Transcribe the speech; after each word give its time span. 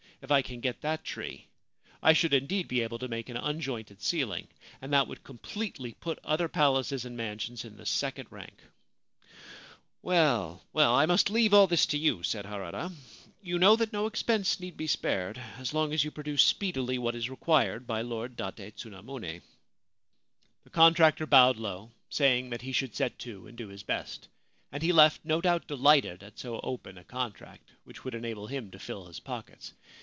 If 0.23 0.29
I 0.31 0.43
can 0.43 0.59
get 0.59 0.81
that 0.81 1.03
tree, 1.03 1.47
I 2.03 2.13
should 2.13 2.31
indeed 2.31 2.67
be 2.67 2.81
able 2.81 2.99
to 2.99 3.07
make 3.07 3.27
an 3.29 3.37
unjointed 3.37 4.03
ceiling, 4.03 4.49
and 4.79 4.93
that 4.93 5.07
would 5.07 5.23
completely 5.23 5.95
put 5.95 6.19
other 6.23 6.47
palaces 6.47 7.05
and 7.05 7.17
mansions 7.17 7.65
in 7.65 7.75
the 7.75 7.87
second 7.87 8.27
rank/' 8.29 8.61
Well, 10.03 10.61
well, 10.73 10.93
I 10.93 11.07
must 11.07 11.31
leave 11.31 11.55
all 11.55 11.65
this 11.65 11.87
to 11.87 11.97
you/ 11.97 12.21
said 12.21 12.45
Harada. 12.45 12.93
* 13.19 13.41
You 13.41 13.57
know 13.57 13.75
that 13.77 13.93
no 13.93 14.05
expense 14.05 14.59
need 14.59 14.77
be 14.77 14.85
spared 14.85 15.41
so 15.63 15.75
long 15.75 15.91
as 15.91 16.03
you 16.03 16.11
produce 16.11 16.43
speedily 16.43 16.99
what 16.99 17.15
is 17.15 17.27
required 17.27 17.87
by 17.87 18.01
Lord 18.03 18.35
Date 18.35 18.75
Tsunamune.' 18.75 19.41
The 20.63 20.69
contractor 20.69 21.25
bowed 21.25 21.57
low, 21.57 21.89
saying 22.11 22.51
that 22.51 22.61
he 22.61 22.73
should 22.73 22.93
set 22.93 23.17
to 23.21 23.47
and 23.47 23.57
do 23.57 23.69
his 23.69 23.81
best; 23.81 24.27
and 24.71 24.83
he 24.83 24.93
left, 24.93 25.25
no 25.25 25.41
doubt, 25.41 25.65
delighted 25.65 26.21
at 26.21 26.37
so 26.37 26.59
open 26.61 26.99
a 26.99 27.03
contract, 27.03 27.69
which 27.85 28.03
would 28.03 28.13
enable 28.13 28.45
him 28.45 28.69
to 28.69 28.77
fill 28.77 29.07
his 29.07 29.19
pockets. 29.19 29.73